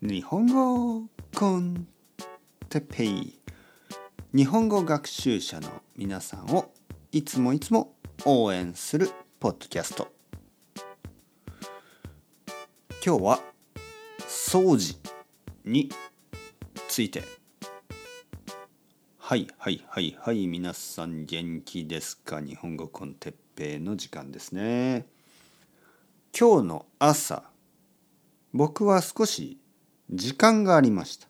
[0.00, 1.88] 日本語コン
[2.68, 3.40] テペイ。
[4.32, 6.70] 日本語学習者の皆さんを
[7.10, 10.06] いつもいつも応援するポッドキャスト。
[13.04, 13.40] 今日は
[14.20, 14.94] 掃除
[15.64, 15.90] に
[16.86, 17.24] ついて。
[19.18, 22.40] はいはいはいはい皆さん元気ですか？
[22.40, 25.06] 日本語コンテッペイの時間ですね。
[26.38, 27.42] 今日の朝
[28.54, 29.58] 僕は少し
[30.10, 31.28] 時間がありました。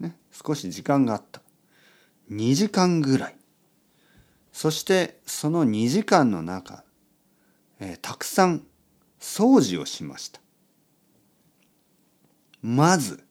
[0.00, 1.42] ね、少し時間があった。
[2.30, 3.36] 2時間ぐらい。
[4.52, 6.84] そしてその2時間の中、
[7.80, 8.62] えー、たくさん
[9.20, 10.40] 掃除をしました。
[12.62, 13.24] まず、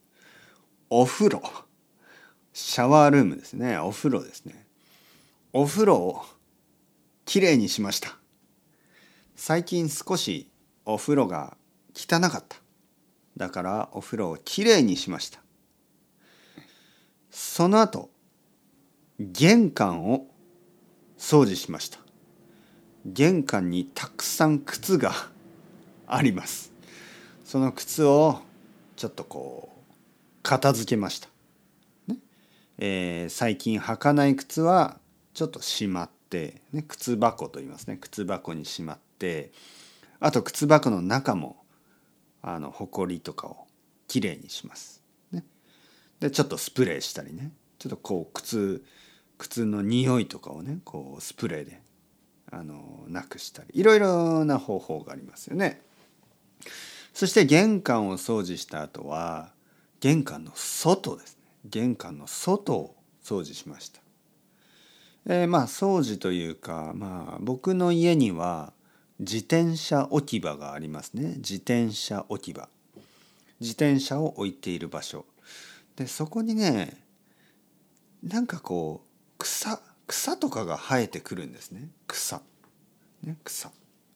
[0.90, 1.42] お風呂。
[2.52, 3.78] シャワールームですね。
[3.78, 4.66] お風呂ですね。
[5.52, 6.22] お風呂を
[7.24, 8.16] きれいにしました。
[9.34, 10.50] 最近少し
[10.84, 11.56] お風呂が
[11.94, 12.63] 汚かった。
[13.36, 15.40] だからお風呂をきれいにしました。
[17.30, 18.10] その後
[19.18, 20.26] 玄関を
[21.18, 21.98] 掃除しました。
[23.06, 25.12] 玄関にたくさん靴が
[26.06, 26.72] あります。
[27.44, 28.40] その靴を
[28.96, 29.94] ちょっとこう
[30.42, 31.28] 片付けました、
[32.08, 32.18] ね。
[32.78, 34.98] えー、最近履かない靴は
[35.34, 37.98] ちょっとしまって、ね、靴箱と言いますね。
[38.00, 39.52] 靴箱にしまって
[40.20, 41.63] あと靴箱の中も
[42.46, 43.66] あの埃とかを
[44.06, 45.02] きれいにします。
[45.32, 45.44] ね、
[46.20, 48.84] でちょっとスプレーしたりねちょっとこう靴
[49.38, 51.80] 靴の匂いとかをねこうスプレーで
[52.52, 55.80] あのなくしたりいろいろな方法がありますよね。
[57.14, 59.52] そして玄関を掃除した後は
[60.00, 64.02] 玄関の外ですね玄関の外を掃除しました。
[65.26, 68.73] えー、まあ掃除というかまあ僕の家には
[69.18, 71.34] 自転車置き場がありますね。
[71.36, 72.68] 自転車置き場。
[73.60, 75.24] 自転車を置いている場所。
[75.96, 77.00] でそこにね
[78.22, 81.88] なんかこう草草とかが生えてくるんですね。
[82.08, 82.42] 草。
[83.22, 83.70] ね草。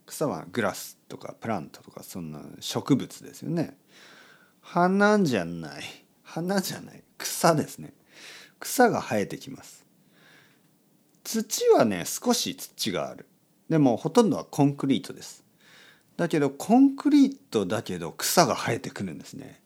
[0.07, 3.77] 草はグラスとかプラントとかそんな植物ですよね。
[4.61, 5.85] 花じゃない。
[6.23, 7.03] 花じゃない。
[7.17, 7.95] 草ですね。
[8.59, 9.87] 草が生えてきます。
[11.23, 13.28] 土はね少し土がある。
[13.69, 15.45] でもほとんどはコンクリートです。
[16.17, 19.61] だけどコンクリートだけど草が生えてくるんですね。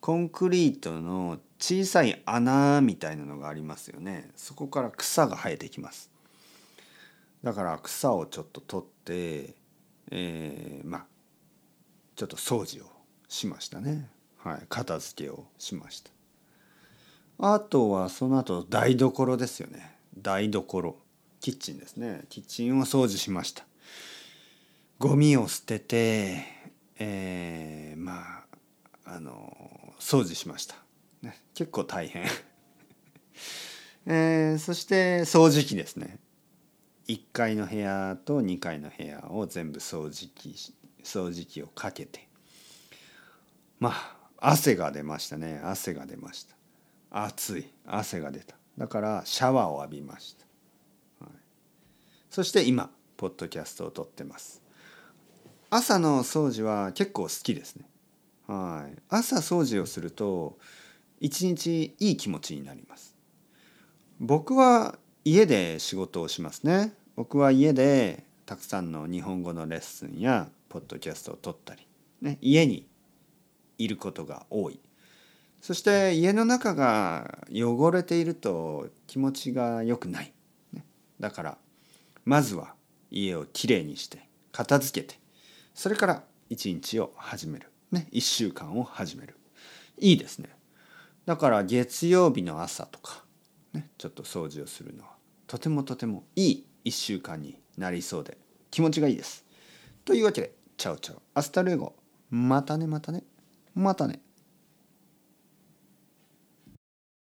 [0.00, 4.30] コンクリートの小さい穴みたいなのがありますよね。
[4.36, 6.10] そこから草が生えてきます。
[7.42, 9.54] だから草をちょっと取って、
[10.10, 11.06] えー、まあ
[12.16, 12.90] ちょっと掃除を
[13.28, 14.10] しましたね。
[14.36, 16.10] はい、片付けをしました。
[17.38, 19.96] あとはその後台所ですよね。
[20.18, 21.03] 台所。
[21.44, 22.24] キッチンですね。
[22.30, 23.66] キッチンを掃除しました。
[24.98, 26.42] ゴミを捨てて
[26.98, 28.44] えー、ま
[29.04, 29.54] ああの
[30.00, 30.76] 掃除しました、
[31.20, 32.24] ね、結構大変。
[34.06, 36.18] えー、そして掃除機ですね。
[37.08, 40.56] 1階の部屋と2階の部屋を全部掃除機
[41.02, 42.26] 掃除機をかけて。
[43.78, 45.60] まあ汗が出ましたね。
[45.62, 46.56] 汗が出ました。
[47.10, 47.66] 暑い。
[47.84, 48.56] 汗が出た。
[48.78, 50.44] だからシャワーを浴びました。
[52.34, 54.60] そして今ポッドキャストを撮ってます。
[55.70, 57.84] 朝の掃除は結構好きですね。
[58.48, 59.00] はい。
[59.08, 60.58] 朝掃除をすると
[61.20, 63.16] 一日いい気持ちになります。
[64.18, 66.94] 僕は家で仕事をしますね。
[67.14, 71.86] 僕は家でたくさんの日本語のレッスンやポッドキャストを撮ったり、
[72.20, 72.88] ね、家に
[73.78, 74.80] いることが多い。
[75.60, 80.32] そして家の中が汚れていると気持ちが良くない、
[80.72, 80.84] ね、
[81.20, 81.58] だから
[82.24, 82.74] まずは
[83.10, 85.18] 家をきれいにして片付けて
[85.74, 87.70] それから一日を始める。
[87.90, 89.36] ね1週間を始める。
[89.98, 90.50] いいですね。
[91.26, 93.24] だから月曜日の朝とか、
[93.72, 95.10] ね、ちょっと掃除をするのは
[95.46, 98.36] とてもとてもいい1週間になりそうで
[98.70, 99.44] 気持ちがいいです。
[100.04, 101.22] というわけでチャオチャオ。
[101.34, 101.94] Hasta luego。
[102.30, 103.24] またねまたね。
[103.74, 104.20] またね。